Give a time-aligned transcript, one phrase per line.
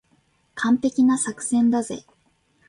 [0.55, 2.07] 完璧な作戦だぜ。